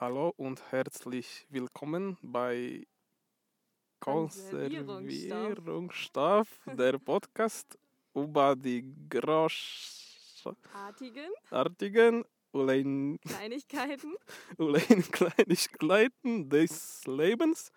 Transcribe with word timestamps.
Hallo 0.00 0.34
und 0.36 0.60
herzlich 0.72 1.46
willkommen 1.50 2.16
bei 2.20 2.84
Konservierungsstoff, 4.00 6.48
der 6.66 6.98
Podcast 6.98 7.78
über 8.12 8.56
die 8.56 8.84
großartigen 9.08 11.30
Artigen 11.48 12.24
Kleinigkeiten. 13.24 14.16
Kleinigkeiten 15.12 16.50
des 16.50 17.06
Lebens. 17.06 17.70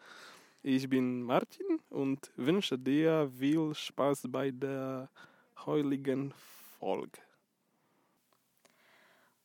Ich 0.64 0.90
bin 0.90 1.22
Martin 1.22 1.80
und 1.92 2.32
wünsche 2.36 2.80
dir 2.80 3.32
viel 3.38 3.76
Spaß 3.76 4.24
bei 4.30 4.50
der 4.50 5.12
heutigen 5.68 6.34
Folge. 6.80 7.27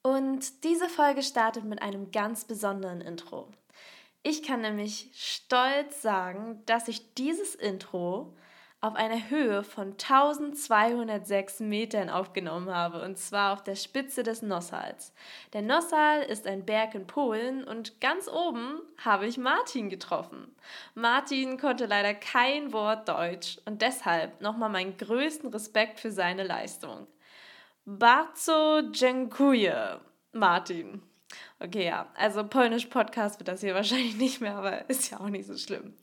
Und 0.03 0.64
diese 0.64 0.89
Folge 0.89 1.23
startet 1.23 1.64
mit 1.64 1.80
einem 1.80 2.11
ganz 2.11 2.45
besonderen 2.45 3.01
Intro. 3.01 3.48
Ich 4.25 4.43
kann 4.43 4.61
nämlich 4.61 5.11
stolz 5.15 6.02
sagen, 6.02 6.62
dass 6.66 6.88
ich 6.88 7.15
dieses 7.15 7.55
Intro 7.55 8.34
auf 8.83 8.97
einer 8.97 9.30
Höhe 9.30 9.62
von 9.62 9.92
1206 9.92 11.61
Metern 11.61 12.11
aufgenommen 12.11 12.69
habe, 12.69 13.01
und 13.02 13.16
zwar 13.16 13.52
auf 13.52 13.62
der 13.62 13.77
Spitze 13.77 14.25
des 14.25 14.42
Nossals. 14.42 15.12
Der 15.52 15.62
Nossal 15.62 16.23
ist 16.23 16.48
ein 16.48 16.66
Berg 16.66 16.97
in 16.97 17.06
Polen 17.06 17.62
und 17.62 18.00
ganz 18.00 18.27
oben 18.27 18.80
habe 19.05 19.27
ich 19.27 19.39
Martin 19.39 19.89
getroffen. 19.89 20.53
Martin 20.97 21.59
konnte 21.59 21.87
leider 21.87 22.12
kein 22.12 22.73
Wort 22.73 23.09
Deutsch 23.09 23.59
und 23.66 23.83
deshalb 23.83 24.41
nochmal 24.41 24.69
meinen 24.69 24.97
größten 24.97 25.50
Respekt 25.50 26.00
für 26.00 26.11
seine 26.11 26.42
Leistung. 26.42 27.06
Bardzo 27.86 28.82
dziękuję, 28.91 30.00
Martin. 30.32 31.00
Okay, 31.60 31.82
ja, 31.82 32.06
also 32.14 32.45
polnisch 32.45 32.86
Podcast 32.86 33.41
wird 33.41 33.48
das 33.48 33.60
hier 33.60 33.74
wahrscheinlich 33.80 34.16
nicht 34.16 34.41
mehr, 34.41 34.56
aber 34.56 34.88
ist 34.88 35.10
ja 35.10 35.18
auch 35.18 35.28
nicht 35.28 35.46
so 35.46 35.56
schlimm. 35.56 35.95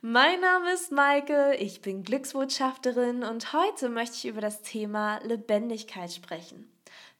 Mein 0.00 0.40
Name 0.40 0.72
ist 0.72 0.90
Maike, 0.90 1.54
ich 1.54 1.80
bin 1.80 2.02
Glücksbotschafterin 2.02 3.22
und 3.22 3.52
heute 3.52 3.88
möchte 3.88 4.16
ich 4.16 4.26
über 4.26 4.40
das 4.40 4.62
Thema 4.62 5.20
Lebendigkeit 5.22 6.12
sprechen. 6.12 6.72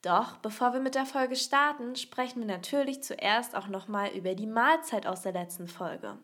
Doch 0.02 0.36
bevor 0.38 0.72
wir 0.72 0.80
mit 0.80 0.96
der 0.96 1.06
Folge 1.06 1.36
starten, 1.36 1.94
sprechen 1.94 2.40
wir 2.40 2.46
natürlich 2.46 3.04
zuerst 3.04 3.54
auch 3.54 3.68
nochmal 3.68 4.10
über 4.10 4.34
die 4.34 4.48
Mahlzeit 4.48 5.06
aus 5.06 5.22
der 5.22 5.32
letzten 5.32 5.68
Folge. 5.68 6.18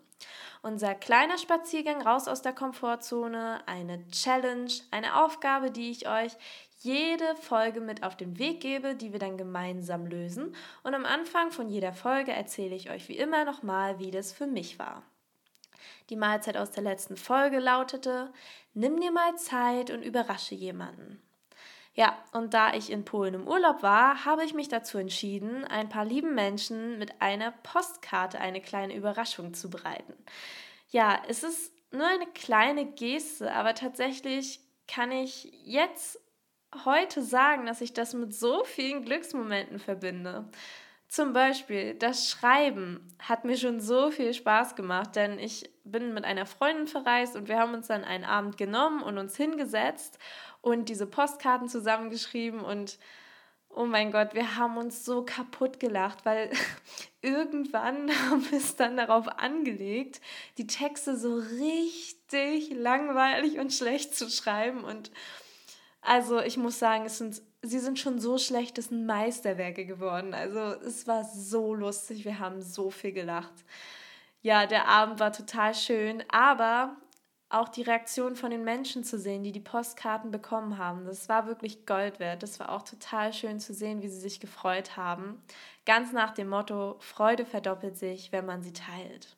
Unser 0.62 0.94
kleiner 0.94 1.38
Spaziergang 1.38 2.02
raus 2.02 2.28
aus 2.28 2.42
der 2.42 2.52
Komfortzone, 2.52 3.60
eine 3.66 4.06
Challenge, 4.08 4.70
eine 4.92 5.24
Aufgabe, 5.24 5.72
die 5.72 5.91
ich 5.91 6.08
euch 6.08 6.32
jede 6.83 7.36
Folge 7.36 7.80
mit 7.80 8.02
auf 8.02 8.16
den 8.16 8.38
Weg 8.38 8.61
gebe, 8.61 8.94
die 8.94 9.12
wir 9.12 9.19
dann 9.19 9.38
gemeinsam 9.38 10.06
lösen. 10.06 10.55
Und 10.83 10.94
am 10.94 11.05
Anfang 11.05 11.50
von 11.52 11.69
jeder 11.69 11.92
Folge 11.92 12.33
erzähle 12.33 12.75
ich 12.75 12.91
euch 12.91 13.08
wie 13.08 13.16
immer 13.16 13.44
nochmal, 13.44 13.98
wie 13.98 14.11
das 14.11 14.33
für 14.33 14.47
mich 14.47 14.78
war. 14.78 15.03
Die 16.10 16.16
Mahlzeit 16.16 16.56
aus 16.56 16.70
der 16.70 16.83
letzten 16.83 17.16
Folge 17.16 17.58
lautete: 17.58 18.33
Nimm 18.75 19.00
dir 19.00 19.12
mal 19.12 19.36
Zeit 19.36 19.91
und 19.91 20.03
überrasche 20.03 20.55
jemanden. 20.55 21.22
Ja, 21.94 22.16
und 22.33 22.55
da 22.55 22.72
ich 22.72 22.91
in 22.91 23.05
Polen 23.05 23.34
im 23.34 23.47
Urlaub 23.47 23.83
war, 23.83 24.25
habe 24.25 24.44
ich 24.44 24.55
mich 24.55 24.69
dazu 24.69 24.97
entschieden, 24.97 25.64
ein 25.64 25.91
paar 25.91 26.06
lieben 26.06 26.34
Menschen 26.34 26.98
mit 26.98 27.20
einer 27.20 27.53
Postkarte 27.62 28.41
eine 28.41 28.62
kleine 28.62 28.97
Überraschung 28.97 29.53
zu 29.53 29.69
bereiten. 29.69 30.14
Ja, 30.88 31.20
es 31.28 31.42
ist 31.42 31.70
nur 31.91 32.06
eine 32.06 32.27
kleine 32.27 32.86
Geste, 32.86 33.53
aber 33.53 33.75
tatsächlich 33.75 34.60
kann 34.88 35.12
ich 35.12 35.53
jetzt 35.64 36.19
heute 36.84 37.23
sagen, 37.23 37.67
dass 37.67 37.81
ich 37.81 37.92
das 37.92 38.15
mit 38.15 38.34
so 38.34 38.65
vielen 38.65 39.05
Glücksmomenten 39.05 39.78
verbinde. 39.78 40.48
Zum 41.09 41.34
Beispiel 41.34 41.95
das 41.95 42.31
Schreiben 42.31 43.06
hat 43.19 43.45
mir 43.45 43.59
schon 43.59 43.81
so 43.81 44.11
viel 44.11 44.33
Spaß 44.33 44.77
gemacht, 44.77 45.15
denn 45.15 45.39
ich 45.39 45.70
bin 45.84 46.15
mit 46.15 46.25
einer 46.25 46.47
Freundin 46.47 46.87
verreist 46.87 47.37
und 47.37 47.48
wir 47.48 47.59
haben 47.59 47.75
uns 47.75 47.89
dann 47.89 48.05
einen 48.05 48.25
Abend 48.25 48.56
genommen 48.56 49.03
und 49.03 49.19
uns 49.19 49.37
hingesetzt 49.37 50.19
und 50.62 50.88
diese 50.88 51.06
Postkarten 51.06 51.69
zusammengeschrieben 51.69 52.61
und 52.61 52.99
oh 53.75 53.84
mein 53.84 54.11
Gott, 54.11 54.34
wir 54.34 54.56
haben 54.56 54.77
uns 54.77 55.05
so 55.05 55.25
kaputt 55.25 55.81
gelacht, 55.81 56.25
weil 56.25 56.50
irgendwann 57.21 58.11
haben 58.31 58.50
wir 58.50 58.59
es 58.59 58.77
dann 58.77 58.97
darauf 58.97 59.28
angelegt, 59.28 60.21
die 60.59 60.66
Texte 60.66 61.16
so 61.16 61.34
richtig 61.34 62.71
langweilig 62.71 63.59
und 63.59 63.72
schlecht 63.72 64.16
zu 64.16 64.31
schreiben 64.31 64.84
und 64.84 65.11
also 66.02 66.40
ich 66.40 66.56
muss 66.56 66.78
sagen, 66.78 67.06
es 67.06 67.18
sind, 67.18 67.40
sie 67.62 67.78
sind 67.78 67.98
schon 67.98 68.18
so 68.20 68.36
schlecht, 68.38 68.76
es 68.78 68.88
sind 68.88 69.06
Meisterwerke 69.06 69.86
geworden. 69.86 70.34
Also 70.34 70.58
es 70.84 71.06
war 71.06 71.24
so 71.24 71.74
lustig, 71.74 72.24
wir 72.24 72.38
haben 72.40 72.60
so 72.60 72.90
viel 72.90 73.12
gelacht. 73.12 73.64
Ja, 74.42 74.66
der 74.66 74.88
Abend 74.88 75.20
war 75.20 75.32
total 75.32 75.74
schön, 75.74 76.24
aber 76.28 76.96
auch 77.48 77.68
die 77.68 77.82
Reaktion 77.82 78.34
von 78.34 78.50
den 78.50 78.64
Menschen 78.64 79.04
zu 79.04 79.18
sehen, 79.18 79.44
die 79.44 79.52
die 79.52 79.60
Postkarten 79.60 80.30
bekommen 80.30 80.78
haben, 80.78 81.04
das 81.04 81.28
war 81.28 81.46
wirklich 81.46 81.86
Gold 81.86 82.19
wert. 82.19 82.42
Das 82.42 82.58
war 82.58 82.70
auch 82.70 82.82
total 82.82 83.32
schön 83.32 83.60
zu 83.60 83.74
sehen, 83.74 84.02
wie 84.02 84.08
sie 84.08 84.20
sich 84.20 84.40
gefreut 84.40 84.96
haben. 84.96 85.42
Ganz 85.86 86.12
nach 86.12 86.32
dem 86.32 86.48
Motto, 86.48 86.96
Freude 87.00 87.44
verdoppelt 87.44 87.96
sich, 87.96 88.32
wenn 88.32 88.46
man 88.46 88.62
sie 88.62 88.72
teilt. 88.72 89.36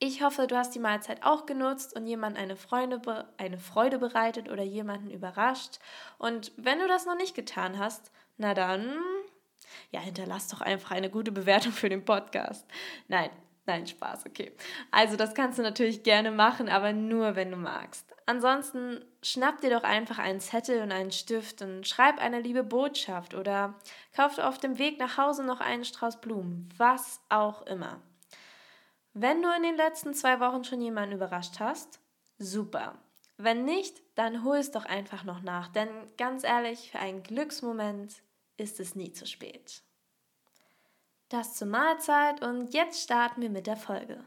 Ich 0.00 0.22
hoffe, 0.22 0.46
du 0.46 0.56
hast 0.56 0.76
die 0.76 0.78
Mahlzeit 0.78 1.24
auch 1.24 1.44
genutzt 1.44 1.96
und 1.96 2.06
jemand 2.06 2.38
eine, 2.38 2.54
Freunde, 2.54 3.26
eine 3.36 3.58
Freude 3.58 3.98
bereitet 3.98 4.48
oder 4.48 4.62
jemanden 4.62 5.10
überrascht. 5.10 5.80
Und 6.18 6.52
wenn 6.56 6.78
du 6.78 6.86
das 6.86 7.04
noch 7.04 7.16
nicht 7.16 7.34
getan 7.34 7.80
hast, 7.80 8.12
na 8.36 8.54
dann, 8.54 8.96
ja, 9.90 9.98
hinterlass 9.98 10.46
doch 10.46 10.60
einfach 10.60 10.92
eine 10.92 11.10
gute 11.10 11.32
Bewertung 11.32 11.72
für 11.72 11.88
den 11.88 12.04
Podcast. 12.04 12.64
Nein, 13.08 13.30
nein, 13.66 13.88
Spaß, 13.88 14.26
okay. 14.26 14.52
Also 14.92 15.16
das 15.16 15.34
kannst 15.34 15.58
du 15.58 15.62
natürlich 15.62 16.04
gerne 16.04 16.30
machen, 16.30 16.68
aber 16.68 16.92
nur, 16.92 17.34
wenn 17.34 17.50
du 17.50 17.56
magst. 17.56 18.14
Ansonsten 18.24 19.04
schnapp 19.20 19.60
dir 19.62 19.70
doch 19.70 19.82
einfach 19.82 20.18
einen 20.18 20.38
Zettel 20.38 20.80
und 20.80 20.92
einen 20.92 21.10
Stift 21.10 21.60
und 21.60 21.88
schreib 21.88 22.20
eine 22.20 22.40
liebe 22.40 22.62
Botschaft 22.62 23.34
oder 23.34 23.74
kauf 24.14 24.38
auf 24.38 24.58
dem 24.58 24.78
Weg 24.78 25.00
nach 25.00 25.18
Hause 25.18 25.42
noch 25.42 25.60
einen 25.60 25.84
Strauß 25.84 26.20
Blumen, 26.20 26.68
was 26.76 27.20
auch 27.30 27.62
immer. 27.62 28.00
Wenn 29.14 29.42
du 29.42 29.48
in 29.54 29.62
den 29.62 29.76
letzten 29.76 30.14
zwei 30.14 30.40
Wochen 30.40 30.64
schon 30.64 30.80
jemanden 30.80 31.16
überrascht 31.16 31.60
hast, 31.60 32.00
super. 32.38 32.94
Wenn 33.36 33.64
nicht, 33.64 34.02
dann 34.16 34.44
hol 34.44 34.56
es 34.56 34.70
doch 34.70 34.84
einfach 34.84 35.24
noch 35.24 35.42
nach, 35.42 35.68
denn 35.68 35.88
ganz 36.16 36.44
ehrlich, 36.44 36.90
für 36.90 36.98
einen 36.98 37.22
Glücksmoment 37.22 38.22
ist 38.56 38.80
es 38.80 38.96
nie 38.96 39.12
zu 39.12 39.26
spät. 39.26 39.82
Das 41.28 41.54
zur 41.54 41.68
Mahlzeit 41.68 42.42
und 42.42 42.72
jetzt 42.74 43.02
starten 43.02 43.42
wir 43.42 43.50
mit 43.50 43.66
der 43.66 43.76
Folge. 43.76 44.24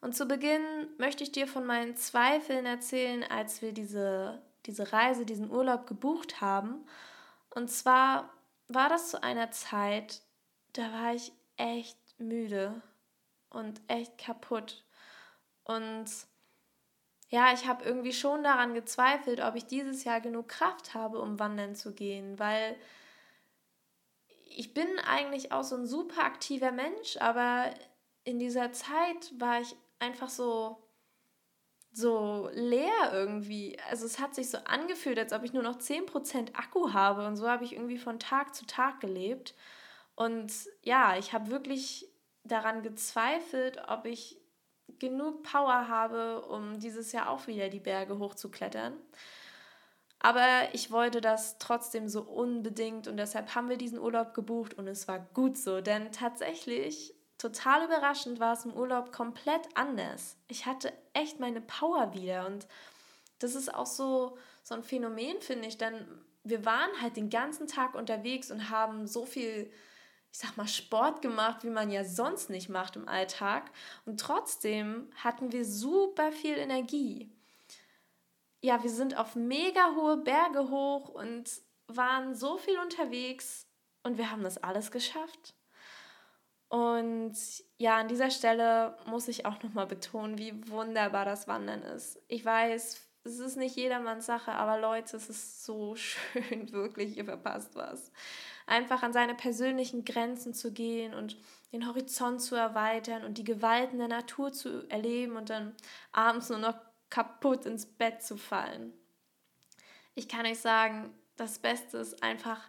Und 0.00 0.16
zu 0.16 0.26
Beginn 0.26 0.62
möchte 0.96 1.22
ich 1.22 1.32
dir 1.32 1.46
von 1.46 1.66
meinen 1.66 1.96
Zweifeln 1.96 2.64
erzählen, 2.64 3.24
als 3.24 3.60
wir 3.60 3.72
diese, 3.72 4.40
diese 4.64 4.92
Reise, 4.92 5.26
diesen 5.26 5.50
Urlaub 5.50 5.86
gebucht 5.86 6.40
haben. 6.40 6.86
Und 7.50 7.68
zwar 7.68 8.30
war 8.68 8.88
das 8.88 9.10
zu 9.10 9.22
einer 9.22 9.50
Zeit, 9.50 10.22
da 10.72 10.90
war 10.92 11.14
ich 11.14 11.32
echt 11.56 11.98
müde 12.18 12.80
und 13.50 13.80
echt 13.88 14.18
kaputt. 14.18 14.84
Und 15.64 16.06
ja, 17.28 17.52
ich 17.52 17.66
habe 17.66 17.84
irgendwie 17.84 18.12
schon 18.12 18.42
daran 18.42 18.74
gezweifelt, 18.74 19.40
ob 19.40 19.54
ich 19.54 19.66
dieses 19.66 20.04
Jahr 20.04 20.20
genug 20.20 20.48
Kraft 20.48 20.94
habe, 20.94 21.20
um 21.20 21.38
wandern 21.38 21.74
zu 21.74 21.94
gehen, 21.94 22.38
weil 22.38 22.76
ich 24.46 24.74
bin 24.74 24.88
eigentlich 25.06 25.52
auch 25.52 25.62
so 25.62 25.76
ein 25.76 25.86
super 25.86 26.24
aktiver 26.24 26.72
Mensch, 26.72 27.16
aber 27.18 27.72
in 28.24 28.38
dieser 28.38 28.72
Zeit 28.72 29.32
war 29.38 29.60
ich 29.60 29.76
einfach 30.00 30.28
so 30.28 30.82
so 31.92 32.48
leer 32.52 33.10
irgendwie. 33.12 33.78
Also 33.90 34.06
es 34.06 34.18
hat 34.20 34.34
sich 34.34 34.50
so 34.50 34.58
angefühlt, 34.58 35.18
als 35.18 35.32
ob 35.32 35.42
ich 35.42 35.52
nur 35.52 35.62
noch 35.62 35.78
10% 35.78 36.56
Akku 36.56 36.92
habe 36.92 37.26
und 37.26 37.36
so 37.36 37.48
habe 37.48 37.64
ich 37.64 37.72
irgendwie 37.72 37.98
von 37.98 38.18
Tag 38.20 38.54
zu 38.54 38.66
Tag 38.66 39.00
gelebt. 39.00 39.54
Und 40.14 40.52
ja, 40.82 41.16
ich 41.18 41.32
habe 41.32 41.50
wirklich 41.50 42.09
daran 42.44 42.82
gezweifelt, 42.82 43.80
ob 43.88 44.06
ich 44.06 44.40
genug 44.98 45.42
Power 45.42 45.88
habe, 45.88 46.42
um 46.42 46.78
dieses 46.78 47.12
Jahr 47.12 47.30
auch 47.30 47.46
wieder 47.46 47.68
die 47.68 47.80
Berge 47.80 48.18
hochzuklettern. 48.18 48.94
Aber 50.18 50.68
ich 50.74 50.90
wollte 50.90 51.22
das 51.22 51.58
trotzdem 51.58 52.08
so 52.08 52.22
unbedingt 52.22 53.08
und 53.08 53.16
deshalb 53.16 53.54
haben 53.54 53.70
wir 53.70 53.78
diesen 53.78 53.98
Urlaub 53.98 54.34
gebucht 54.34 54.74
und 54.74 54.86
es 54.86 55.08
war 55.08 55.18
gut 55.32 55.56
so, 55.56 55.80
denn 55.80 56.12
tatsächlich, 56.12 57.14
total 57.38 57.86
überraschend, 57.86 58.38
war 58.38 58.52
es 58.52 58.66
im 58.66 58.74
Urlaub 58.74 59.12
komplett 59.12 59.62
anders. 59.74 60.36
Ich 60.48 60.66
hatte 60.66 60.92
echt 61.14 61.40
meine 61.40 61.62
Power 61.62 62.12
wieder 62.12 62.46
und 62.46 62.66
das 63.38 63.54
ist 63.54 63.74
auch 63.74 63.86
so, 63.86 64.36
so 64.62 64.74
ein 64.74 64.82
Phänomen, 64.82 65.40
finde 65.40 65.66
ich, 65.66 65.78
denn 65.78 66.06
wir 66.44 66.66
waren 66.66 66.90
halt 67.00 67.16
den 67.16 67.30
ganzen 67.30 67.66
Tag 67.66 67.94
unterwegs 67.94 68.50
und 68.50 68.68
haben 68.68 69.06
so 69.06 69.24
viel 69.24 69.70
ich 70.32 70.38
sag 70.38 70.56
mal, 70.56 70.68
Sport 70.68 71.22
gemacht, 71.22 71.64
wie 71.64 71.70
man 71.70 71.90
ja 71.90 72.04
sonst 72.04 72.50
nicht 72.50 72.68
macht 72.68 72.96
im 72.96 73.08
Alltag. 73.08 73.70
Und 74.04 74.20
trotzdem 74.20 75.10
hatten 75.16 75.52
wir 75.52 75.64
super 75.64 76.30
viel 76.32 76.56
Energie. 76.56 77.32
Ja, 78.62 78.82
wir 78.82 78.90
sind 78.90 79.16
auf 79.16 79.34
mega 79.34 79.94
hohe 79.96 80.18
Berge 80.18 80.70
hoch 80.70 81.08
und 81.08 81.50
waren 81.86 82.34
so 82.34 82.58
viel 82.58 82.78
unterwegs 82.78 83.66
und 84.02 84.18
wir 84.18 84.30
haben 84.30 84.42
das 84.42 84.58
alles 84.58 84.90
geschafft. 84.90 85.54
Und 86.68 87.34
ja, 87.78 87.96
an 87.96 88.06
dieser 88.06 88.30
Stelle 88.30 88.96
muss 89.06 89.26
ich 89.26 89.44
auch 89.44 89.60
nochmal 89.62 89.86
betonen, 89.86 90.38
wie 90.38 90.68
wunderbar 90.70 91.24
das 91.24 91.48
Wandern 91.48 91.82
ist. 91.82 92.22
Ich 92.28 92.44
weiß, 92.44 93.00
es 93.24 93.38
ist 93.40 93.56
nicht 93.56 93.74
jedermanns 93.76 94.26
Sache, 94.26 94.52
aber 94.52 94.78
Leute, 94.78 95.16
es 95.16 95.28
ist 95.28 95.64
so 95.64 95.96
schön, 95.96 96.70
wirklich, 96.72 97.16
ihr 97.16 97.24
verpasst 97.24 97.74
was. 97.74 98.12
Einfach 98.70 99.02
an 99.02 99.12
seine 99.12 99.34
persönlichen 99.34 100.04
Grenzen 100.04 100.54
zu 100.54 100.72
gehen 100.72 101.12
und 101.12 101.36
den 101.72 101.88
Horizont 101.88 102.40
zu 102.40 102.54
erweitern 102.54 103.24
und 103.24 103.36
die 103.36 103.42
Gewalten 103.42 103.98
der 103.98 104.06
Natur 104.06 104.52
zu 104.52 104.88
erleben 104.88 105.34
und 105.34 105.50
dann 105.50 105.74
abends 106.12 106.50
nur 106.50 106.60
noch 106.60 106.78
kaputt 107.08 107.66
ins 107.66 107.84
Bett 107.84 108.22
zu 108.22 108.36
fallen. 108.36 108.92
Ich 110.14 110.28
kann 110.28 110.46
euch 110.46 110.60
sagen, 110.60 111.12
das 111.34 111.58
Beste 111.58 111.98
ist 111.98 112.22
einfach 112.22 112.60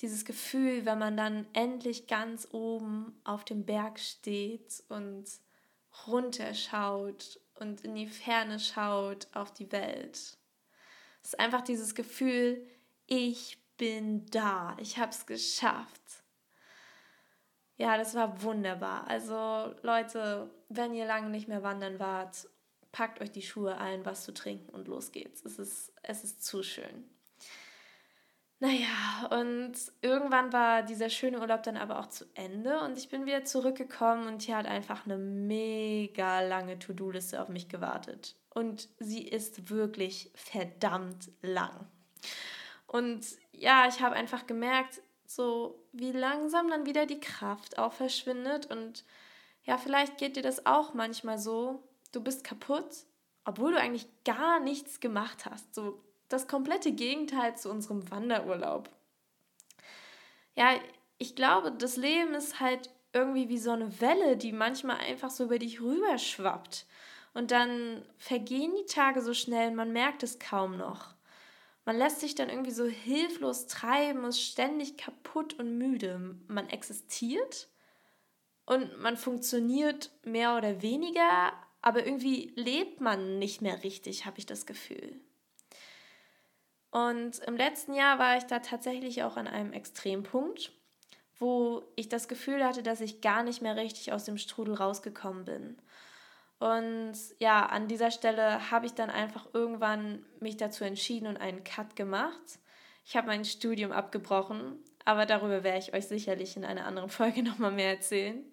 dieses 0.00 0.24
Gefühl, 0.24 0.86
wenn 0.86 0.98
man 0.98 1.14
dann 1.14 1.46
endlich 1.52 2.06
ganz 2.06 2.48
oben 2.50 3.20
auf 3.22 3.44
dem 3.44 3.66
Berg 3.66 4.00
steht 4.00 4.82
und 4.88 5.26
runterschaut 6.06 7.38
und 7.56 7.82
in 7.82 7.94
die 7.96 8.08
Ferne 8.08 8.58
schaut 8.58 9.28
auf 9.34 9.52
die 9.52 9.70
Welt. 9.72 10.38
Es 11.22 11.34
ist 11.34 11.38
einfach 11.38 11.60
dieses 11.60 11.94
Gefühl, 11.94 12.66
ich 13.06 13.59
bin 13.80 14.26
da, 14.26 14.76
ich 14.78 14.98
habe 14.98 15.10
es 15.10 15.24
geschafft. 15.24 16.02
Ja, 17.78 17.96
das 17.96 18.14
war 18.14 18.42
wunderbar. 18.42 19.08
Also 19.08 19.74
Leute, 19.80 20.50
wenn 20.68 20.92
ihr 20.92 21.06
lange 21.06 21.30
nicht 21.30 21.48
mehr 21.48 21.62
wandern 21.62 21.98
wart, 21.98 22.46
packt 22.92 23.22
euch 23.22 23.32
die 23.32 23.40
Schuhe 23.40 23.78
ein, 23.78 24.04
was 24.04 24.24
zu 24.24 24.34
trinken 24.34 24.68
und 24.68 24.86
los 24.86 25.12
geht's. 25.12 25.42
Es 25.46 25.58
ist, 25.58 25.94
es 26.02 26.24
ist 26.24 26.44
zu 26.44 26.62
schön. 26.62 27.08
Naja, 28.58 29.30
und 29.30 29.72
irgendwann 30.02 30.52
war 30.52 30.82
dieser 30.82 31.08
schöne 31.08 31.40
Urlaub 31.40 31.62
dann 31.62 31.78
aber 31.78 32.00
auch 32.00 32.10
zu 32.10 32.26
Ende 32.34 32.80
und 32.80 32.98
ich 32.98 33.08
bin 33.08 33.24
wieder 33.24 33.46
zurückgekommen 33.46 34.26
und 34.26 34.42
hier 34.42 34.58
hat 34.58 34.66
einfach 34.66 35.06
eine 35.06 35.16
mega 35.16 36.42
lange 36.42 36.78
To-Do-Liste 36.78 37.40
auf 37.40 37.48
mich 37.48 37.70
gewartet. 37.70 38.36
Und 38.50 38.90
sie 38.98 39.26
ist 39.26 39.70
wirklich 39.70 40.30
verdammt 40.34 41.30
lang. 41.40 41.88
Und 42.90 43.24
ja, 43.52 43.86
ich 43.86 44.00
habe 44.00 44.16
einfach 44.16 44.48
gemerkt, 44.48 45.00
so 45.24 45.80
wie 45.92 46.10
langsam 46.10 46.68
dann 46.68 46.86
wieder 46.86 47.06
die 47.06 47.20
Kraft 47.20 47.78
auch 47.78 47.92
verschwindet 47.92 48.66
und 48.66 49.04
ja, 49.62 49.78
vielleicht 49.78 50.18
geht 50.18 50.34
dir 50.34 50.42
das 50.42 50.66
auch 50.66 50.92
manchmal 50.92 51.38
so, 51.38 51.84
du 52.10 52.20
bist 52.20 52.42
kaputt, 52.42 53.06
obwohl 53.44 53.70
du 53.70 53.78
eigentlich 53.78 54.08
gar 54.24 54.58
nichts 54.58 54.98
gemacht 54.98 55.46
hast. 55.46 55.72
So 55.72 56.02
das 56.28 56.48
komplette 56.48 56.90
Gegenteil 56.90 57.56
zu 57.56 57.70
unserem 57.70 58.10
Wanderurlaub. 58.10 58.90
Ja, 60.56 60.74
ich 61.18 61.36
glaube, 61.36 61.70
das 61.70 61.96
Leben 61.96 62.34
ist 62.34 62.58
halt 62.58 62.90
irgendwie 63.12 63.48
wie 63.48 63.58
so 63.58 63.70
eine 63.70 64.00
Welle, 64.00 64.36
die 64.36 64.50
manchmal 64.50 64.96
einfach 64.96 65.30
so 65.30 65.44
über 65.44 65.60
dich 65.60 65.80
rüberschwappt. 65.80 66.86
Und 67.34 67.52
dann 67.52 68.04
vergehen 68.18 68.74
die 68.74 68.92
Tage 68.92 69.22
so 69.22 69.32
schnell, 69.32 69.70
man 69.70 69.92
merkt 69.92 70.24
es 70.24 70.40
kaum 70.40 70.76
noch. 70.76 71.14
Man 71.84 71.96
lässt 71.96 72.20
sich 72.20 72.34
dann 72.34 72.50
irgendwie 72.50 72.70
so 72.70 72.84
hilflos 72.84 73.66
treiben, 73.66 74.24
ist 74.24 74.40
ständig 74.40 74.96
kaputt 74.96 75.54
und 75.54 75.78
müde. 75.78 76.36
Man 76.46 76.68
existiert 76.68 77.68
und 78.66 79.00
man 79.00 79.16
funktioniert 79.16 80.10
mehr 80.24 80.56
oder 80.56 80.82
weniger, 80.82 81.52
aber 81.82 82.04
irgendwie 82.04 82.52
lebt 82.54 83.00
man 83.00 83.38
nicht 83.38 83.62
mehr 83.62 83.82
richtig, 83.82 84.26
habe 84.26 84.38
ich 84.38 84.46
das 84.46 84.66
Gefühl. 84.66 85.20
Und 86.90 87.38
im 87.46 87.56
letzten 87.56 87.94
Jahr 87.94 88.18
war 88.18 88.36
ich 88.36 88.44
da 88.44 88.58
tatsächlich 88.58 89.22
auch 89.22 89.36
an 89.36 89.46
einem 89.46 89.72
Extrempunkt, 89.72 90.72
wo 91.38 91.82
ich 91.96 92.08
das 92.08 92.28
Gefühl 92.28 92.64
hatte, 92.64 92.82
dass 92.82 93.00
ich 93.00 93.20
gar 93.20 93.42
nicht 93.42 93.62
mehr 93.62 93.76
richtig 93.76 94.12
aus 94.12 94.24
dem 94.24 94.38
Strudel 94.38 94.74
rausgekommen 94.74 95.44
bin. 95.44 95.78
Und 96.60 97.14
ja, 97.38 97.64
an 97.64 97.88
dieser 97.88 98.10
Stelle 98.10 98.70
habe 98.70 98.84
ich 98.84 98.92
dann 98.92 99.08
einfach 99.08 99.48
irgendwann 99.54 100.24
mich 100.40 100.58
dazu 100.58 100.84
entschieden 100.84 101.26
und 101.26 101.38
einen 101.38 101.64
Cut 101.64 101.96
gemacht. 101.96 102.58
Ich 103.06 103.16
habe 103.16 103.28
mein 103.28 103.46
Studium 103.46 103.92
abgebrochen, 103.92 104.78
aber 105.06 105.24
darüber 105.24 105.64
werde 105.64 105.78
ich 105.78 105.94
euch 105.94 106.06
sicherlich 106.06 106.58
in 106.58 106.66
einer 106.66 106.84
anderen 106.86 107.08
Folge 107.18 107.42
nochmal 107.42 107.72
mehr 107.72 107.88
erzählen. 107.88 108.44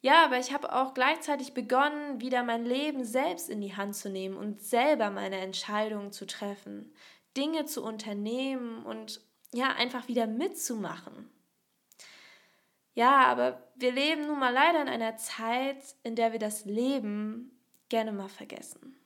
Ja, 0.00 0.24
aber 0.24 0.38
ich 0.38 0.52
habe 0.52 0.72
auch 0.72 0.94
gleichzeitig 0.94 1.54
begonnen, 1.54 2.20
wieder 2.20 2.44
mein 2.44 2.64
Leben 2.64 3.04
selbst 3.04 3.50
in 3.50 3.60
die 3.60 3.74
Hand 3.74 3.96
zu 3.96 4.10
nehmen 4.10 4.36
und 4.36 4.62
selber 4.62 5.10
meine 5.10 5.38
Entscheidungen 5.38 6.12
zu 6.12 6.26
treffen. 6.26 6.92
Dinge 7.36 7.64
zu 7.64 7.82
unternehmen 7.82 8.84
und 8.84 9.20
ja, 9.52 9.70
einfach 9.74 10.06
wieder 10.06 10.28
mitzumachen. 10.28 11.33
Ja, 12.94 13.26
aber 13.26 13.60
wir 13.74 13.92
leben 13.92 14.26
nun 14.26 14.38
mal 14.38 14.52
leider 14.52 14.80
in 14.80 14.88
einer 14.88 15.16
Zeit, 15.16 15.82
in 16.04 16.14
der 16.14 16.32
wir 16.32 16.38
das 16.38 16.64
Leben 16.64 17.50
gerne 17.88 18.12
mal 18.12 18.28
vergessen. 18.28 18.96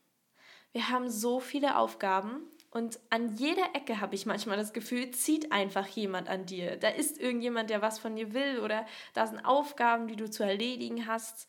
Wir 0.72 0.90
haben 0.90 1.10
so 1.10 1.40
viele 1.40 1.78
Aufgaben 1.78 2.42
und 2.70 3.00
an 3.08 3.34
jeder 3.36 3.74
Ecke 3.74 4.00
habe 4.00 4.14
ich 4.14 4.26
manchmal 4.26 4.58
das 4.58 4.74
Gefühl, 4.74 5.10
zieht 5.10 5.52
einfach 5.52 5.86
jemand 5.86 6.28
an 6.28 6.44
dir. 6.44 6.76
Da 6.76 6.88
ist 6.88 7.18
irgendjemand, 7.18 7.70
der 7.70 7.80
was 7.80 7.98
von 7.98 8.14
dir 8.14 8.34
will 8.34 8.60
oder 8.60 8.86
da 9.14 9.26
sind 9.26 9.44
Aufgaben, 9.44 10.06
die 10.06 10.16
du 10.16 10.28
zu 10.28 10.42
erledigen 10.42 11.06
hast. 11.06 11.48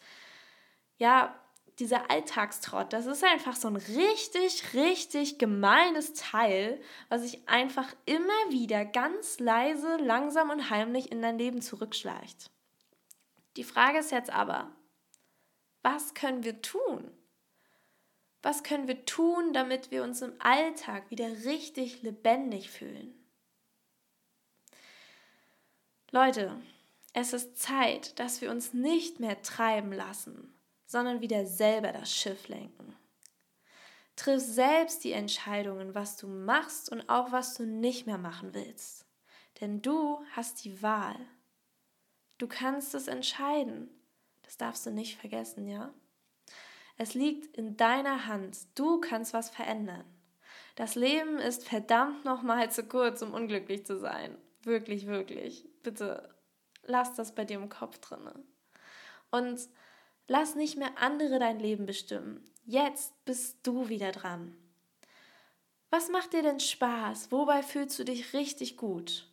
Ja, 0.98 1.38
dieser 1.80 2.12
Alltagstrott, 2.12 2.92
das 2.92 3.06
ist 3.06 3.24
einfach 3.24 3.56
so 3.56 3.68
ein 3.70 3.78
richtig, 3.78 4.74
richtig 4.74 5.38
gemeines 5.40 6.14
Teil, 6.14 6.82
was 7.08 7.22
sich 7.22 7.48
einfach 7.48 7.96
immer 8.06 8.28
wieder 8.50 8.86
ganz 8.86 9.40
leise, 9.40 9.98
langsam 9.98 10.50
und 10.50 10.70
heimlich 10.70 11.12
in 11.12 11.22
dein 11.22 11.38
Leben 11.38 11.62
zurückschleicht. 11.62 12.52
Die 13.56 13.64
Frage 13.64 14.00
ist 14.00 14.12
jetzt 14.12 14.30
aber, 14.30 14.72
was 15.82 16.14
können 16.14 16.44
wir 16.44 16.62
tun? 16.62 17.12
Was 18.42 18.64
können 18.64 18.88
wir 18.88 19.06
tun, 19.06 19.54
damit 19.54 19.92
wir 19.92 20.04
uns 20.04 20.22
im 20.22 20.34
Alltag 20.40 21.10
wieder 21.10 21.28
richtig 21.46 22.02
lebendig 22.02 22.70
fühlen? 22.70 23.14
Leute, 26.12 26.60
es 27.14 27.34
ist 27.34 27.58
Zeit, 27.58 28.20
dass 28.20 28.42
wir 28.42 28.52
uns 28.52 28.74
nicht 28.74 29.20
mehr 29.20 29.42
treiben 29.42 29.92
lassen 29.92 30.59
sondern 30.90 31.22
wieder 31.22 31.46
selber 31.46 31.92
das 31.92 32.12
Schiff 32.12 32.48
lenken. 32.48 32.96
Triff 34.16 34.42
selbst 34.42 35.04
die 35.04 35.12
Entscheidungen, 35.12 35.94
was 35.94 36.18
du 36.18 36.28
machst 36.28 36.92
und 36.92 37.08
auch 37.10 37.32
was 37.32 37.54
du 37.54 37.64
nicht 37.64 38.08
mehr 38.08 38.18
machen 38.18 38.56
willst. 38.56 39.06
Denn 39.62 39.84
du 39.84 40.20
hast 40.32 40.66
die 40.66 40.82
Wahl. 40.82 41.16
Du 42.40 42.48
kannst 42.48 42.96
es 42.96 43.08
entscheiden. 43.08 43.90
Das 44.42 44.58
darfst 44.58 44.84
du 44.88 44.90
nicht 44.90 45.16
vergessen, 45.16 45.68
ja? 45.68 45.94
Es 46.98 47.14
liegt 47.14 47.56
in 47.56 47.78
deiner 47.78 48.26
Hand. 48.26 48.58
Du 48.74 49.00
kannst 49.00 49.32
was 49.32 49.52
verändern. 49.52 50.06
Das 50.76 50.96
Leben 50.96 51.38
ist 51.38 51.68
verdammt 51.70 52.26
nochmal 52.26 52.72
zu 52.72 52.84
kurz, 52.84 53.22
um 53.22 53.36
unglücklich 53.36 53.86
zu 53.86 54.00
sein. 54.00 54.36
Wirklich, 54.64 55.06
wirklich. 55.06 55.70
Bitte 55.84 56.36
lass 56.82 57.14
das 57.14 57.36
bei 57.36 57.46
dir 57.46 57.58
im 57.58 57.70
Kopf 57.70 58.00
drinne. 58.00 58.34
Und 59.30 59.60
Lass 60.32 60.54
nicht 60.54 60.78
mehr 60.78 60.92
andere 60.98 61.40
dein 61.40 61.60
Leben 61.60 61.88
bestimmen. 61.88 62.46
Jetzt 62.64 63.14
bist 63.26 63.58
du 63.64 63.90
wieder 63.90 64.12
dran. 64.12 64.56
Was 65.90 66.10
macht 66.10 66.34
dir 66.34 66.44
denn 66.44 66.60
Spaß? 66.60 67.32
Wobei 67.32 67.64
fühlst 67.64 67.98
du 67.98 68.04
dich 68.06 68.32
richtig 68.34 68.78
gut? 68.78 69.28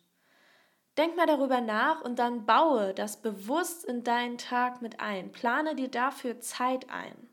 Denk 0.97 1.15
mal 1.15 1.27
darüber 1.27 1.61
nach 1.61 2.01
und 2.01 2.17
dann 2.17 2.47
baue 2.47 2.95
das 2.95 3.21
bewusst 3.21 3.85
in 3.85 4.03
deinen 4.03 4.39
Tag 4.39 4.81
mit 4.81 4.99
ein. 4.99 5.31
Plane 5.31 5.75
dir 5.75 5.89
dafür 5.89 6.39
Zeit 6.39 6.89
ein. 6.89 7.29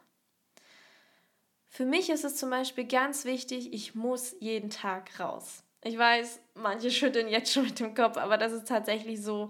Für 1.66 1.86
mich 1.86 2.10
ist 2.10 2.24
es 2.24 2.36
zum 2.36 2.50
Beispiel 2.50 2.84
ganz 2.84 3.24
wichtig, 3.24 3.72
ich 3.72 3.94
muss 3.94 4.36
jeden 4.40 4.68
Tag 4.68 5.18
raus. 5.18 5.64
Ich 5.82 5.96
weiß, 5.96 6.38
manche 6.52 6.90
schütteln 6.90 7.28
jetzt 7.28 7.50
schon 7.50 7.64
mit 7.64 7.80
dem 7.80 7.94
Kopf, 7.94 8.18
aber 8.18 8.36
das 8.36 8.52
ist 8.52 8.68
tatsächlich 8.68 9.22
so, 9.22 9.48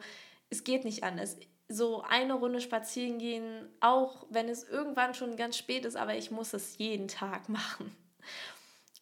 es 0.51 0.63
geht 0.63 0.85
nicht 0.85 1.03
anders 1.03 1.37
so 1.75 2.03
eine 2.03 2.35
Runde 2.35 2.61
spazieren 2.61 3.19
gehen, 3.19 3.69
auch 3.81 4.27
wenn 4.31 4.49
es 4.49 4.65
irgendwann 4.65 5.15
schon 5.15 5.37
ganz 5.37 5.59
spät 5.59 5.85
ist, 5.85 5.97
aber 5.97 6.15
ich 6.17 6.31
muss 6.31 6.53
es 6.53 6.79
jeden 6.79 7.09
Tag 7.09 7.49
machen. 7.49 7.95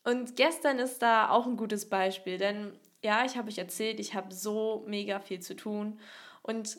Und 0.05 0.37
gestern 0.37 0.79
ist 0.79 1.01
da 1.01 1.29
auch 1.29 1.47
ein 1.47 1.57
gutes 1.57 1.89
Beispiel, 1.89 2.39
denn 2.39 2.79
ja, 3.05 3.25
ich 3.25 3.37
habe 3.37 3.49
euch 3.49 3.59
erzählt, 3.59 4.01
ich 4.01 4.15
habe 4.15 4.35
so 4.35 4.85
mega 4.87 5.21
viel 5.21 5.41
zu 5.41 5.55
tun 5.55 6.01
und 6.43 6.79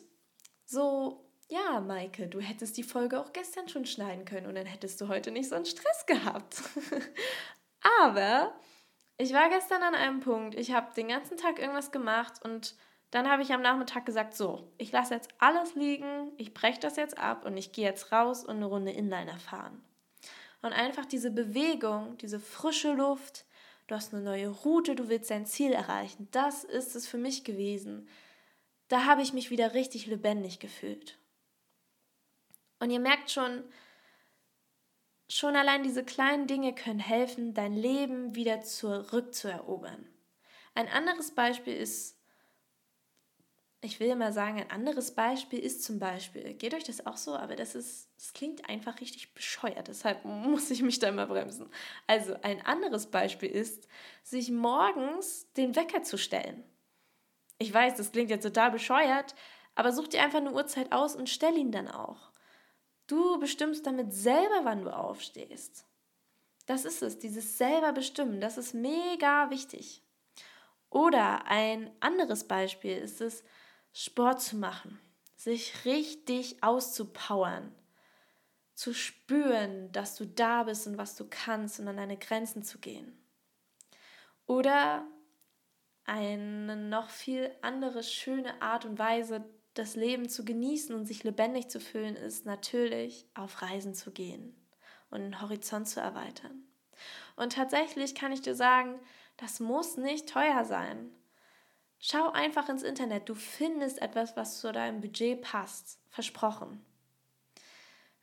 so, 0.66 1.30
ja, 1.48 1.80
Maike, 1.80 2.26
du 2.26 2.40
hättest 2.40 2.76
die 2.76 2.82
Folge 2.82 3.20
auch 3.20 3.32
gestern 3.32 3.68
schon 3.68 3.86
schneiden 3.86 4.24
können 4.24 4.46
und 4.46 4.54
dann 4.54 4.66
hättest 4.66 5.00
du 5.00 5.08
heute 5.08 5.30
nicht 5.30 5.48
so 5.48 5.54
einen 5.54 5.66
Stress 5.66 6.06
gehabt. 6.06 6.62
aber 8.02 8.54
ich 9.16 9.32
war 9.32 9.48
gestern 9.48 9.82
an 9.82 9.94
einem 9.94 10.20
Punkt, 10.20 10.54
ich 10.54 10.72
habe 10.72 10.94
den 10.94 11.08
ganzen 11.08 11.36
Tag 11.36 11.58
irgendwas 11.58 11.92
gemacht 11.92 12.44
und 12.44 12.74
dann 13.14 13.30
habe 13.30 13.42
ich 13.42 13.52
am 13.52 13.62
Nachmittag 13.62 14.04
gesagt, 14.06 14.34
so, 14.34 14.72
ich 14.76 14.90
lasse 14.90 15.14
jetzt 15.14 15.28
alles 15.38 15.76
liegen, 15.76 16.32
ich 16.36 16.52
breche 16.52 16.80
das 16.80 16.96
jetzt 16.96 17.16
ab 17.16 17.44
und 17.44 17.56
ich 17.56 17.70
gehe 17.70 17.84
jetzt 17.84 18.10
raus 18.10 18.44
und 18.44 18.56
eine 18.56 18.66
Runde 18.66 18.90
Inliner 18.90 19.38
fahren. 19.38 19.84
Und 20.62 20.72
einfach 20.72 21.06
diese 21.06 21.30
Bewegung, 21.30 22.16
diese 22.18 22.40
frische 22.40 22.92
Luft, 22.92 23.44
du 23.86 23.94
hast 23.94 24.12
eine 24.12 24.24
neue 24.24 24.48
Route, 24.48 24.96
du 24.96 25.08
willst 25.08 25.30
dein 25.30 25.46
Ziel 25.46 25.70
erreichen, 25.70 26.26
das 26.32 26.64
ist 26.64 26.96
es 26.96 27.06
für 27.06 27.16
mich 27.16 27.44
gewesen. 27.44 28.08
Da 28.88 29.04
habe 29.04 29.22
ich 29.22 29.32
mich 29.32 29.48
wieder 29.48 29.74
richtig 29.74 30.06
lebendig 30.06 30.58
gefühlt. 30.58 31.16
Und 32.80 32.90
ihr 32.90 32.98
merkt 32.98 33.30
schon, 33.30 33.62
schon 35.28 35.54
allein 35.54 35.84
diese 35.84 36.02
kleinen 36.02 36.48
Dinge 36.48 36.74
können 36.74 36.98
helfen, 36.98 37.54
dein 37.54 37.74
Leben 37.74 38.34
wieder 38.34 38.62
zurückzuerobern. 38.62 40.04
Ein 40.74 40.88
anderes 40.88 41.30
Beispiel 41.30 41.76
ist, 41.76 42.18
ich 43.84 44.00
will 44.00 44.08
immer 44.08 44.32
sagen, 44.32 44.58
ein 44.58 44.70
anderes 44.70 45.14
Beispiel 45.14 45.58
ist 45.58 45.84
zum 45.84 45.98
Beispiel, 45.98 46.54
geht 46.54 46.72
euch 46.72 46.84
das 46.84 47.06
auch 47.06 47.18
so, 47.18 47.36
aber 47.36 47.54
das 47.54 47.74
ist, 47.74 48.08
das 48.16 48.32
klingt 48.32 48.68
einfach 48.68 49.00
richtig 49.00 49.34
bescheuert, 49.34 49.88
deshalb 49.88 50.24
muss 50.24 50.70
ich 50.70 50.82
mich 50.82 50.98
da 50.98 51.08
immer 51.08 51.26
bremsen. 51.26 51.68
Also 52.06 52.34
ein 52.42 52.64
anderes 52.64 53.06
Beispiel 53.06 53.50
ist, 53.50 53.86
sich 54.22 54.50
morgens 54.50 55.52
den 55.52 55.76
Wecker 55.76 56.02
zu 56.02 56.16
stellen. 56.16 56.64
Ich 57.58 57.72
weiß, 57.72 57.96
das 57.96 58.12
klingt 58.12 58.30
jetzt 58.30 58.44
total 58.44 58.70
bescheuert, 58.70 59.34
aber 59.74 59.92
such 59.92 60.08
dir 60.08 60.22
einfach 60.22 60.38
eine 60.38 60.52
Uhrzeit 60.52 60.90
aus 60.92 61.14
und 61.14 61.28
stell 61.28 61.56
ihn 61.56 61.70
dann 61.70 61.88
auch. 61.88 62.30
Du 63.06 63.38
bestimmst 63.38 63.86
damit 63.86 64.14
selber, 64.14 64.60
wann 64.62 64.82
du 64.82 64.96
aufstehst. 64.96 65.84
Das 66.66 66.86
ist 66.86 67.02
es, 67.02 67.18
dieses 67.18 67.58
selber 67.58 67.92
bestimmen, 67.92 68.40
das 68.40 68.56
ist 68.56 68.72
mega 68.72 69.50
wichtig. 69.50 70.02
Oder 70.88 71.46
ein 71.46 71.90
anderes 72.00 72.44
Beispiel 72.44 72.96
ist 72.96 73.20
es, 73.20 73.44
Sport 73.96 74.42
zu 74.42 74.56
machen, 74.56 75.00
sich 75.36 75.84
richtig 75.84 76.62
auszupowern, 76.64 77.72
zu 78.74 78.92
spüren, 78.92 79.92
dass 79.92 80.16
du 80.16 80.26
da 80.26 80.64
bist 80.64 80.88
und 80.88 80.98
was 80.98 81.14
du 81.14 81.28
kannst 81.30 81.78
und 81.78 81.86
an 81.86 81.96
deine 81.96 82.18
Grenzen 82.18 82.64
zu 82.64 82.80
gehen. 82.80 83.16
Oder 84.46 85.06
eine 86.04 86.76
noch 86.76 87.08
viel 87.08 87.54
andere 87.62 88.02
schöne 88.02 88.60
Art 88.60 88.84
und 88.84 88.98
Weise, 88.98 89.44
das 89.74 89.94
Leben 89.94 90.28
zu 90.28 90.44
genießen 90.44 90.92
und 90.92 91.06
sich 91.06 91.22
lebendig 91.22 91.68
zu 91.68 91.78
fühlen, 91.78 92.16
ist 92.16 92.46
natürlich 92.46 93.28
auf 93.34 93.62
Reisen 93.62 93.94
zu 93.94 94.10
gehen 94.10 94.56
und 95.10 95.20
den 95.20 95.40
Horizont 95.40 95.88
zu 95.88 96.00
erweitern. 96.00 96.64
Und 97.36 97.52
tatsächlich 97.52 98.16
kann 98.16 98.32
ich 98.32 98.42
dir 98.42 98.56
sagen, 98.56 98.98
das 99.36 99.60
muss 99.60 99.96
nicht 99.96 100.28
teuer 100.28 100.64
sein. 100.64 101.12
Schau 101.98 102.30
einfach 102.32 102.68
ins 102.68 102.82
Internet, 102.82 103.28
du 103.28 103.34
findest 103.34 104.02
etwas, 104.02 104.36
was 104.36 104.60
zu 104.60 104.72
deinem 104.72 105.00
Budget 105.00 105.42
passt. 105.42 105.98
Versprochen. 106.10 106.84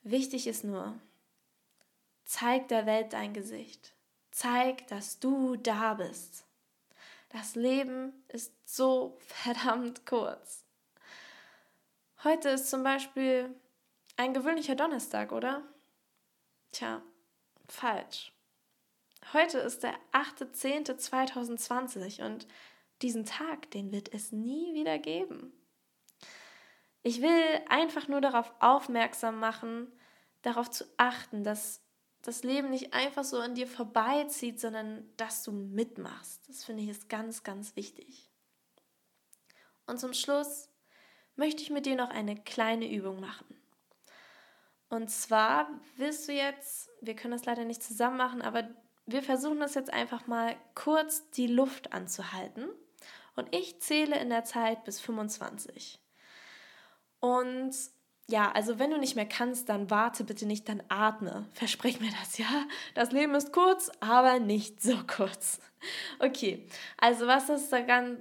Wichtig 0.03 0.47
ist 0.47 0.63
nur, 0.63 0.97
zeig 2.23 2.69
der 2.69 2.85
Welt 2.85 3.13
dein 3.13 3.33
Gesicht. 3.33 3.93
Zeig, 4.31 4.87
dass 4.87 5.19
du 5.19 5.57
da 5.57 5.95
bist. 5.95 6.45
Das 7.29 7.55
Leben 7.55 8.13
ist 8.27 8.53
so 8.65 9.17
verdammt 9.19 10.05
kurz. 10.05 10.65
Heute 12.23 12.49
ist 12.49 12.69
zum 12.69 12.83
Beispiel 12.83 13.55
ein 14.15 14.33
gewöhnlicher 14.33 14.75
Donnerstag, 14.75 15.31
oder? 15.31 15.63
Tja, 16.71 17.01
falsch. 17.67 18.31
Heute 19.33 19.57
ist 19.59 19.83
der 19.83 19.93
8.10.2020 20.13 22.25
und 22.25 22.47
diesen 23.01 23.25
Tag, 23.25 23.71
den 23.71 23.91
wird 23.91 24.13
es 24.13 24.31
nie 24.31 24.73
wieder 24.73 24.99
geben. 24.99 25.53
Ich 27.03 27.21
will 27.21 27.61
einfach 27.67 28.07
nur 28.07 28.21
darauf 28.21 28.53
aufmerksam 28.59 29.39
machen, 29.39 29.91
darauf 30.41 30.69
zu 30.69 30.85
achten, 30.97 31.43
dass 31.43 31.81
das 32.21 32.43
Leben 32.43 32.69
nicht 32.69 32.93
einfach 32.93 33.23
so 33.23 33.39
an 33.39 33.55
dir 33.55 33.67
vorbeizieht, 33.67 34.59
sondern 34.59 35.09
dass 35.17 35.43
du 35.43 35.51
mitmachst. 35.51 36.47
Das 36.47 36.63
finde 36.63 36.83
ich 36.83 36.89
ist 36.89 37.09
ganz, 37.09 37.43
ganz 37.43 37.75
wichtig. 37.75 38.29
Und 39.87 39.99
zum 39.99 40.13
Schluss 40.13 40.69
möchte 41.35 41.63
ich 41.63 41.71
mit 41.71 41.85
dir 41.85 41.95
noch 41.95 42.09
eine 42.09 42.35
kleine 42.35 42.91
Übung 42.91 43.19
machen. 43.19 43.57
Und 44.89 45.09
zwar 45.09 45.69
willst 45.95 46.27
du 46.27 46.33
jetzt, 46.33 46.89
wir 47.01 47.15
können 47.15 47.31
das 47.31 47.45
leider 47.45 47.65
nicht 47.65 47.81
zusammen 47.81 48.17
machen, 48.17 48.41
aber 48.41 48.69
wir 49.05 49.23
versuchen 49.23 49.59
das 49.59 49.73
jetzt 49.73 49.91
einfach 49.91 50.27
mal 50.27 50.55
kurz 50.75 51.29
die 51.31 51.47
Luft 51.47 51.93
anzuhalten. 51.93 52.69
Und 53.35 53.53
ich 53.55 53.81
zähle 53.81 54.19
in 54.19 54.29
der 54.29 54.43
Zeit 54.43 54.83
bis 54.83 54.99
25. 54.99 55.99
Und 57.19 57.73
ja, 58.31 58.51
also 58.51 58.79
wenn 58.79 58.91
du 58.91 58.97
nicht 58.97 59.15
mehr 59.15 59.27
kannst, 59.27 59.67
dann 59.67 59.89
warte 59.89 60.23
bitte 60.23 60.45
nicht, 60.45 60.69
dann 60.69 60.81
atme. 60.87 61.49
Versprich 61.53 61.99
mir 61.99 62.11
das, 62.21 62.37
ja? 62.37 62.65
Das 62.95 63.11
Leben 63.11 63.35
ist 63.35 63.51
kurz, 63.51 63.91
aber 63.99 64.39
nicht 64.39 64.81
so 64.81 64.97
kurz. 65.05 65.59
Okay, 66.19 66.67
also 66.97 67.27
was 67.27 67.47
das 67.47 67.69
da 67.69 67.81
ganz, 67.81 68.19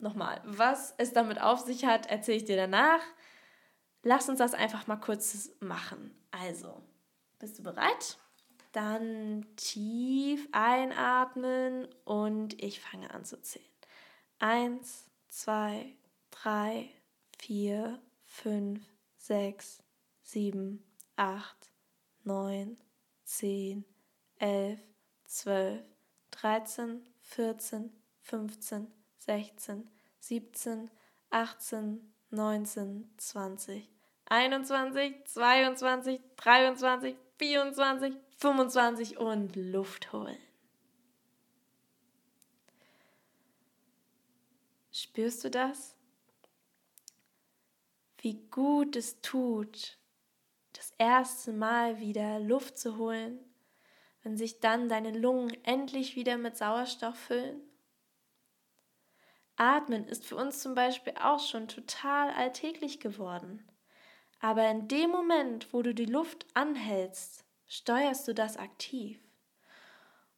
nochmal, 0.00 0.40
was 0.44 0.94
es 0.98 1.12
damit 1.12 1.40
auf 1.40 1.60
sich 1.60 1.84
hat, 1.84 2.06
erzähle 2.06 2.36
ich 2.38 2.44
dir 2.44 2.56
danach. 2.56 3.00
Lass 4.02 4.28
uns 4.28 4.38
das 4.38 4.54
einfach 4.54 4.86
mal 4.86 4.96
kurz 4.96 5.50
machen. 5.60 6.14
Also, 6.30 6.82
bist 7.38 7.58
du 7.58 7.62
bereit? 7.62 8.18
Dann 8.72 9.46
tief 9.56 10.46
einatmen 10.52 11.88
und 12.04 12.62
ich 12.62 12.80
fange 12.80 13.12
an 13.12 13.24
zu 13.24 13.40
zählen. 13.40 13.75
Eins, 14.38 15.06
zwei, 15.28 15.96
drei, 16.30 16.90
vier, 17.38 18.00
fünf, 18.24 18.82
sechs, 19.16 19.82
sieben, 20.22 20.84
acht, 21.16 21.70
neun, 22.24 22.76
zehn, 23.24 23.84
elf, 24.38 24.80
zwölf, 25.24 25.82
dreizehn, 26.30 27.06
vierzehn, 27.22 27.90
fünfzehn, 28.20 28.92
sechzehn, 29.18 29.88
siebzehn, 30.20 30.90
achtzehn, 31.30 32.12
neunzehn, 32.30 33.10
zwanzig, 33.16 33.88
einundzwanzig, 34.26 35.24
zweiundzwanzig, 35.24 36.20
dreiundzwanzig, 36.36 37.16
vierundzwanzig, 37.38 38.14
fünfundzwanzig 38.36 39.18
und 39.18 39.56
Luft 39.56 40.12
holen. 40.12 40.38
Spürst 44.96 45.44
du 45.44 45.50
das? 45.50 45.96
wie 48.26 48.40
gut 48.50 48.96
es 48.96 49.20
tut, 49.20 49.98
das 50.72 50.92
erste 50.98 51.52
Mal 51.52 52.00
wieder 52.00 52.40
Luft 52.40 52.76
zu 52.76 52.96
holen, 52.96 53.38
wenn 54.24 54.36
sich 54.36 54.58
dann 54.58 54.88
deine 54.88 55.16
Lungen 55.16 55.56
endlich 55.62 56.16
wieder 56.16 56.36
mit 56.36 56.56
Sauerstoff 56.56 57.16
füllen? 57.16 57.60
Atmen 59.54 60.08
ist 60.08 60.26
für 60.26 60.34
uns 60.34 60.58
zum 60.58 60.74
Beispiel 60.74 61.14
auch 61.22 61.38
schon 61.38 61.68
total 61.68 62.30
alltäglich 62.30 62.98
geworden. 62.98 63.64
Aber 64.40 64.68
in 64.68 64.88
dem 64.88 65.10
Moment, 65.10 65.72
wo 65.72 65.82
du 65.82 65.94
die 65.94 66.04
Luft 66.04 66.46
anhältst, 66.54 67.44
steuerst 67.68 68.26
du 68.26 68.34
das 68.34 68.56
aktiv. 68.56 69.20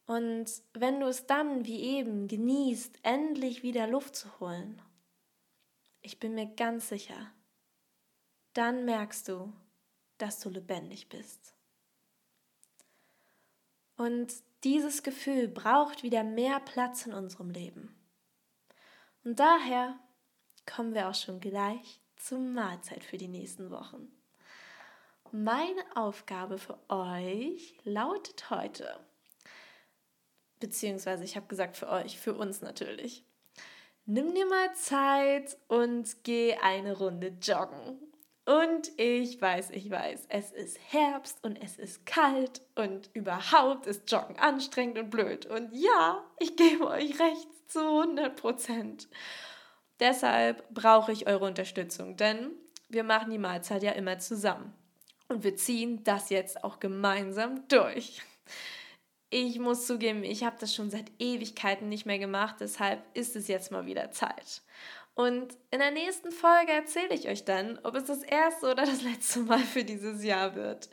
Und 0.09 0.63
wenn 0.73 0.99
du 0.99 1.05
es 1.05 1.27
dann, 1.27 1.67
wie 1.67 1.83
eben, 1.83 2.27
genießt, 2.27 2.97
endlich 3.03 3.61
wieder 3.61 3.85
Luft 3.85 4.15
zu 4.15 4.39
holen, 4.39 4.81
ich 6.01 6.19
bin 6.19 6.33
mir 6.33 6.47
ganz 6.47 6.89
sicher, 6.89 7.31
dann 8.53 8.85
merkst 8.85 9.27
du, 9.27 9.53
dass 10.17 10.39
du 10.39 10.49
lebendig 10.49 11.09
bist. 11.09 11.53
Und 13.97 14.33
dieses 14.63 15.03
Gefühl 15.03 15.47
braucht 15.47 16.01
wieder 16.01 16.23
mehr 16.23 16.59
Platz 16.59 17.05
in 17.05 17.13
unserem 17.13 17.51
Leben. 17.51 17.95
Und 19.23 19.39
daher 19.39 19.99
kommen 20.65 20.95
wir 20.95 21.07
auch 21.07 21.13
schon 21.13 21.39
gleich 21.39 22.01
zur 22.15 22.39
Mahlzeit 22.39 23.03
für 23.03 23.19
die 23.19 23.27
nächsten 23.27 23.69
Wochen. 23.69 24.11
Meine 25.31 25.85
Aufgabe 25.95 26.57
für 26.57 26.79
euch 26.89 27.77
lautet 27.83 28.49
heute, 28.49 29.07
beziehungsweise 30.59 31.23
ich 31.23 31.35
habe 31.35 31.47
gesagt 31.47 31.77
für 31.77 31.89
euch, 31.89 32.19
für 32.19 32.33
uns 32.33 32.61
natürlich. 32.61 33.23
Nimm 34.05 34.33
dir 34.33 34.45
mal 34.47 34.73
Zeit 34.73 35.57
und 35.67 36.23
geh 36.23 36.55
eine 36.55 36.97
Runde 36.97 37.37
joggen. 37.41 37.99
Und 38.45 38.89
ich 38.97 39.39
weiß, 39.39 39.69
ich 39.69 39.91
weiß, 39.91 40.25
es 40.29 40.51
ist 40.51 40.79
Herbst 40.91 41.43
und 41.43 41.61
es 41.61 41.77
ist 41.77 42.07
kalt 42.07 42.61
und 42.73 43.11
überhaupt 43.13 43.85
ist 43.85 44.11
Joggen 44.11 44.39
anstrengend 44.39 44.97
und 44.97 45.11
blöd. 45.11 45.45
Und 45.45 45.71
ja, 45.71 46.23
ich 46.39 46.55
gebe 46.55 46.87
euch 46.87 47.19
recht 47.19 47.47
zu 47.67 47.79
100 47.79 48.35
Prozent. 48.35 49.07
Deshalb 49.99 50.67
brauche 50.73 51.11
ich 51.11 51.27
eure 51.27 51.45
Unterstützung, 51.45 52.17
denn 52.17 52.49
wir 52.87 53.03
machen 53.03 53.29
die 53.29 53.37
Mahlzeit 53.37 53.83
ja 53.83 53.91
immer 53.91 54.17
zusammen. 54.17 54.73
Und 55.27 55.43
wir 55.43 55.55
ziehen 55.55 56.03
das 56.03 56.31
jetzt 56.31 56.63
auch 56.63 56.79
gemeinsam 56.79 57.67
durch. 57.67 58.23
Ich 59.29 59.59
muss 59.59 59.85
zugeben, 59.85 60.23
ich 60.23 60.43
habe 60.43 60.57
das 60.59 60.73
schon 60.73 60.89
seit 60.89 61.11
Ewigkeiten 61.19 61.87
nicht 61.87 62.05
mehr 62.05 62.17
gemacht, 62.17 62.55
deshalb 62.59 63.03
ist 63.13 63.35
es 63.35 63.47
jetzt 63.47 63.71
mal 63.71 63.85
wieder 63.85 64.11
Zeit. 64.11 64.63
Und 65.13 65.55
in 65.69 65.79
der 65.79 65.91
nächsten 65.91 66.31
Folge 66.31 66.71
erzähle 66.71 67.13
ich 67.13 67.27
euch 67.27 67.45
dann, 67.45 67.77
ob 67.83 67.93
es 67.95 68.05
das 68.05 68.23
erste 68.23 68.71
oder 68.71 68.85
das 68.85 69.01
letzte 69.03 69.41
Mal 69.41 69.59
für 69.59 69.83
dieses 69.83 70.23
Jahr 70.23 70.55
wird. 70.55 70.89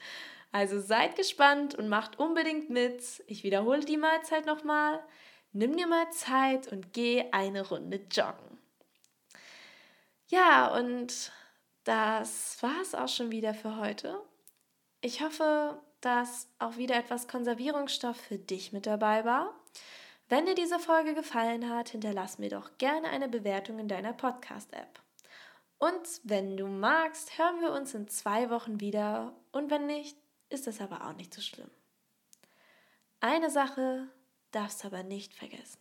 Also 0.52 0.81
seid 0.81 1.16
gespannt 1.16 1.75
und 1.75 1.88
macht 1.88 2.19
unbedingt 2.19 2.69
mit. 2.69 3.02
Ich 3.26 3.45
wiederhole 3.45 3.81
die 3.81 3.97
Mahlzeit 3.97 4.47
nochmal. 4.47 5.00
Nimm 5.52 5.76
dir 5.76 5.87
mal 5.87 6.11
Zeit 6.11 6.71
und 6.73 6.93
geh 6.93 7.25
eine 7.31 7.66
Runde 7.69 8.07
joggen. 8.11 8.59
Ja, 10.28 10.75
und 10.76 11.33
das 11.85 12.62
war 12.62 12.81
es 12.83 12.95
auch 12.95 13.09
schon 13.09 13.31
wieder 13.31 13.55
für 13.55 13.76
heute. 13.76 14.21
Ich 15.00 15.23
hoffe, 15.23 15.81
dass 16.00 16.49
auch 16.59 16.76
wieder 16.76 16.97
etwas 16.97 17.29
Konservierungsstoff 17.29 18.17
für 18.17 18.38
dich 18.38 18.73
mit 18.73 18.87
dabei 18.87 19.25
war. 19.25 19.55
Wenn 20.29 20.47
dir 20.47 20.55
diese 20.55 20.79
Folge 20.79 21.15
gefallen 21.15 21.71
hat, 21.71 21.91
hinterlass 21.91 22.38
mir 22.38 22.50
doch 22.50 22.79
gerne 22.79 23.09
eine 23.09 23.29
Bewertung 23.29 23.79
in 23.79 23.88
deiner 23.88 24.12
Podcast-App. 24.12 25.00
Und 25.79 26.07
wenn 26.25 26.57
du 26.57 26.67
magst, 26.67 27.38
hören 27.38 27.61
wir 27.61 27.73
uns 27.73 27.95
in 27.95 28.09
zwei 28.09 28.50
Wochen 28.50 28.81
wieder. 28.81 29.35
Und 29.53 29.71
wenn 29.71 29.87
nicht, 29.87 30.17
ist 30.49 30.67
es 30.67 30.81
aber 30.81 31.07
auch 31.07 31.12
nicht 31.12 31.35
so 31.35 31.41
schlimm. 31.41 31.71
Eine 33.21 33.50
Sache 33.50 34.09
darfst 34.50 34.85
aber 34.85 35.03
nicht 35.03 35.35
vergessen. 35.35 35.79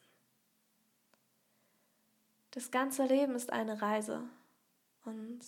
Das 2.51 2.71
ganze 2.71 3.05
Leben 3.05 3.35
ist 3.35 3.51
eine 3.51 3.81
Reise 3.81 4.23
und 5.03 5.41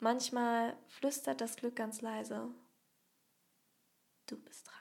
manchmal 0.00 0.76
flüstert 0.88 1.40
das 1.40 1.56
Glück 1.56 1.76
ganz 1.76 2.00
leise. 2.00 2.48
Du 4.32 4.38
bist. 4.38 4.71